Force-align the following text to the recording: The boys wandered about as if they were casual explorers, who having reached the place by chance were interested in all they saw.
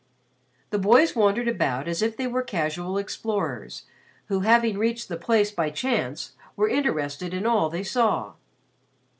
The 0.71 0.79
boys 0.79 1.15
wandered 1.15 1.47
about 1.47 1.87
as 1.87 2.01
if 2.01 2.17
they 2.17 2.25
were 2.25 2.41
casual 2.41 2.97
explorers, 2.97 3.83
who 4.29 4.39
having 4.39 4.79
reached 4.79 5.09
the 5.09 5.15
place 5.17 5.51
by 5.51 5.69
chance 5.69 6.33
were 6.55 6.67
interested 6.67 7.35
in 7.35 7.45
all 7.45 7.69
they 7.69 7.83
saw. 7.83 8.33